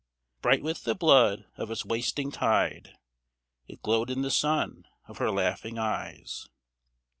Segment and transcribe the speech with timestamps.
[0.41, 2.97] Bright with the blood of its wasting tide
[3.67, 6.47] It glowed in the sun of her laughing eyes.